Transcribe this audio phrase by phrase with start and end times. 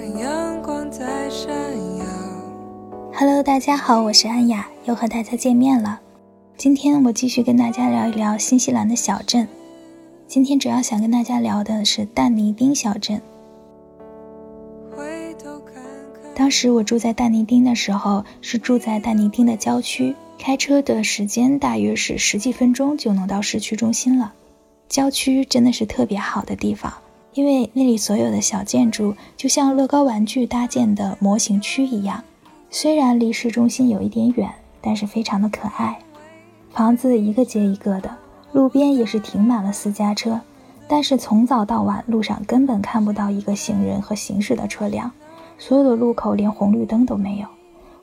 [0.00, 1.50] 看阳光在闪
[1.98, 2.04] 耀。
[3.12, 6.00] Hello，大家好，我是安雅，又和大家见面了。
[6.56, 9.46] 今天我继续跟大家聊一聊新西兰的小镇。
[10.26, 13.20] 今天主要想跟大家聊的是但尼丁小镇。
[14.96, 15.74] 回头看
[16.14, 24.32] 看，当时我住在但尼丁的时候，是住在但尼丁的郊区，开车的时间大约是十几分钟就能到市区中心了。
[24.88, 26.90] 郊区真的是特别好的地方，
[27.34, 32.22] 因为那里所有的小建筑就像乐高玩具搭建的模型区一样，
[32.70, 34.50] 虽然离市中心有一点远，
[34.80, 35.98] 但是非常的可爱。
[36.70, 38.16] 房子一个接一个的，
[38.52, 40.40] 路边也是停满了私家车，
[40.88, 45.10] 但是从早到晚路上根本看不到一个行人和行驶的车辆，
[45.58, 47.46] 所有的路口连红绿灯都没有。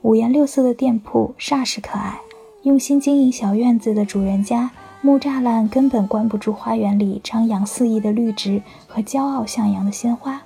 [0.04, 2.20] 五颜六色的店铺煞是可爱，
[2.64, 10.42] 用心经营小院子的主人家，木栅栏根本关不住花园里张扬肆意的绿植和骄傲向阳的鲜花。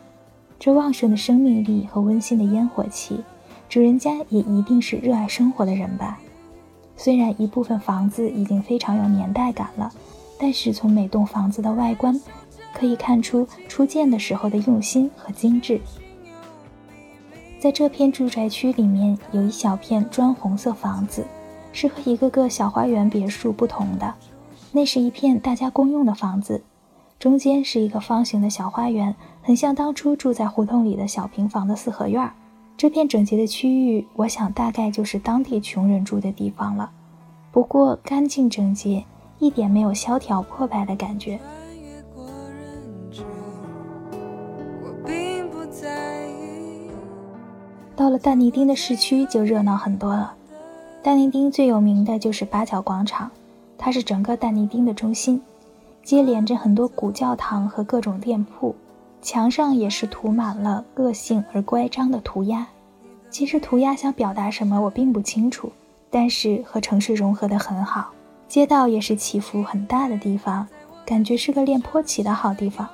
[0.60, 3.24] 这旺盛的生命力和温馨的烟火气，
[3.70, 6.20] 主人家也一定是热爱生活的人吧。
[6.98, 9.92] 虽然一部分房子已经非常有年代感了，
[10.38, 12.22] 但是从每栋房子的外观
[12.74, 15.80] 可以看出初建的时候的用心和精致。
[17.60, 21.26] 在这片住宅区里面，有一小片砖红色房子，
[21.72, 24.14] 是和一个个小花园别墅不同的。
[24.74, 26.64] 那是一片大家公用的房子，
[27.20, 32.34] 中间是一个方形的小花园，很像当初住在胡同里的小平房的四合院儿。
[32.78, 36.90] 这片整洁的区域，我想大概就是当地穷人住的地方了。
[37.52, 39.04] 不过干净整洁，
[39.40, 41.38] 一点没有萧条破败的感觉。
[44.82, 46.90] 我并不在意。
[47.96, 50.34] 到了但尼丁的市区就热闹很多了。
[51.04, 53.30] 但尼丁最有名的就是八角广场，
[53.84, 55.42] 它是整个但尼丁的中心，
[56.04, 58.76] 接连着很多古教堂和各种店铺，
[59.24, 62.68] 墙上也是涂满了个性而乖张的涂鸦。
[63.32, 65.72] 其实涂鸦想表达什么我并不清楚，
[66.12, 68.12] 但是和城市融合得很好。
[68.48, 70.68] 街道也是起伏很大的地方，
[71.04, 72.88] 感觉是个练坡起的好地方。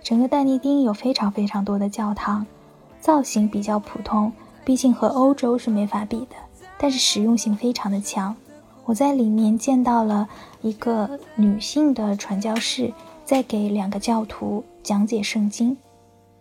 [0.00, 2.46] 整个但尼丁有非常非常多的教堂，
[3.00, 4.32] 造型比较普通，
[4.64, 6.36] 毕竟和欧洲是没法比的，
[6.78, 8.36] 但是实用性非常的强。
[8.84, 10.28] 我在里面见到了
[10.62, 12.92] 一个女性的传教士
[13.24, 15.76] 在给两个教徒讲解圣经，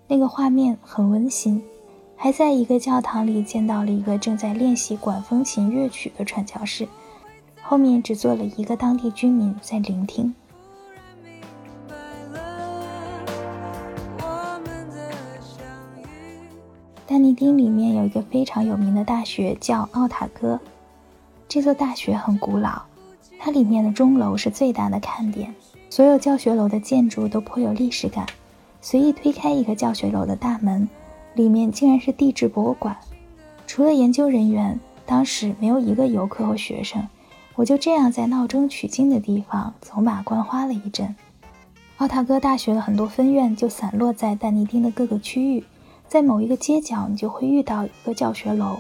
[0.08, 1.62] 那个画面很温馨。
[2.22, 6.86] 还在一个教堂里见到了一个正在练习管风琴乐曲的传教士，
[7.62, 10.36] 后面只坐了一个当地居民在聆听。
[11.88, 11.96] 白
[12.34, 13.26] 了
[14.18, 15.64] 我们的相
[16.02, 16.04] 遇。
[17.08, 20.60] 但尼丁里面有一个非常有名的大学叫奥塔哥，
[21.50, 22.84] 这座大学很古老，
[23.40, 25.52] 它里面的钟楼是最大的看点，
[25.90, 28.28] 所有教学楼的建筑都颇有历史感。
[28.82, 30.88] 随意推开一个教学楼的大门，
[31.34, 32.96] 里面竟然是地质博物馆。
[33.66, 37.08] 除了研究人员，当时没有一个游客和学生。
[37.56, 41.16] 我就这样在闹中取静的地方走马观花了一阵。
[41.98, 45.66] 奥塔哥大学的很多分院就散落在但尼丁的各个区域，
[46.08, 48.80] 在某一个街角，你就会遇到一个教学楼，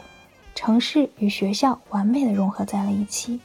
[0.60, 3.40] 城市与学校完美的融合在了一起。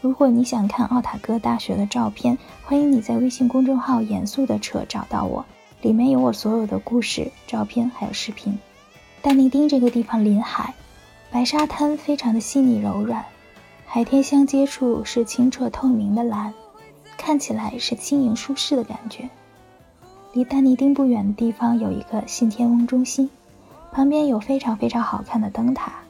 [0.00, 5.44] 如果你想看奥塔哥大学的照片，欢迎你在微信公众号“严肃的扯”找到我，
[5.82, 8.56] 里面有我所有的故事、照片还有视频。
[9.22, 10.72] 但尼丁这个地方临海，
[11.32, 13.24] 白沙滩非常的细腻柔软，
[13.84, 16.54] 海天相接处是清澈透明的蓝，
[17.16, 19.28] 看起来是轻盈舒适的感觉。
[20.32, 23.28] 离丹尼丁不远的地方有一个信天翁中心，
[23.90, 26.03] 旁边有非常非常好看的灯塔。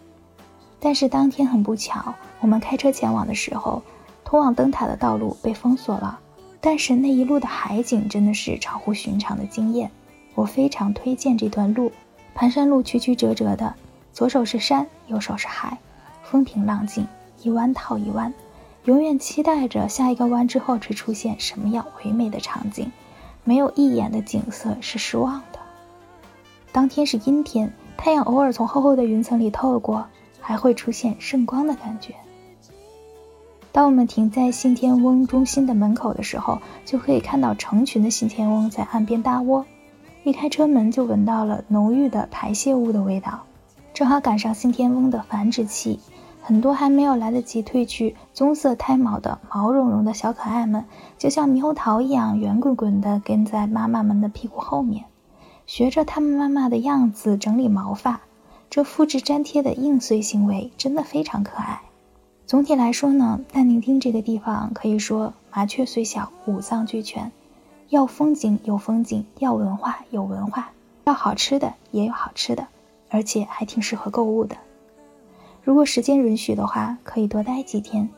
[0.84, 3.82] 但是当天很不巧，我们开车前往的时候，
[4.22, 6.20] 通往灯塔的道路被封锁了。
[6.60, 9.90] 但是那一路的海景真的是超乎寻常的惊艳，
[10.34, 11.90] 我非常推荐这段路。
[12.34, 13.74] 盘山路曲曲折折的，
[14.12, 15.78] 左手是山，右手是海，
[16.22, 17.06] 风平浪静，
[17.42, 18.34] 一弯套一弯，
[18.84, 22.92] 永远期待着下一个弯之后会出现什么样唯美的场景。
[23.42, 25.58] 没有一眼的景色是失望的。
[26.72, 30.06] 当天是阴天，太阳偶尔从厚厚的云层里透过，
[30.44, 32.14] 还会出现圣光的感觉。
[33.72, 39.64] 当我们停在信天翁中心的门口的时候，就可以看到成群的信天翁在岸边搭窝。
[40.22, 43.44] 一开车门就闻到了浓郁的排泄物的味道，
[43.94, 45.98] 正好赶上信天翁的繁殖期，
[46.40, 50.84] 很多还没有来得及褪去棕色胎毛的毛茸茸的小可爱们，
[51.18, 55.04] 就像猕猴桃一样圆滚滚地跟在妈妈们的屁股后面，
[55.66, 58.20] 学着他们妈妈的样子整理毛发。
[58.74, 61.82] 这复制粘贴的硬碎行为真的非常可爱。
[62.44, 67.30] 总体来说呢，但尼丁这个地方可以说麻雀虽小，五脏俱全。
[67.88, 70.72] 要风景有风景，要文化有文化。
[71.04, 72.66] 要好吃的也有好吃的，
[73.10, 74.56] 而且还挺适合购物的。
[75.62, 78.08] 如果时间允许的话，可以多待几天，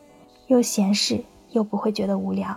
[0.46, 2.56] 又闲适又不会觉得无聊。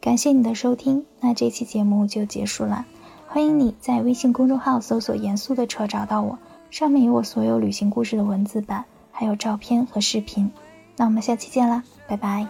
[0.00, 2.86] 感谢你的收听，那这期节目就结束了。
[3.32, 6.38] 欢迎你在微信公众号搜索“严肃的车”找到我，
[6.70, 10.50] 上面有我所有旅行故事的文字版，还有照片和视频。
[10.98, 12.46] 那我们下期见啦，拜拜。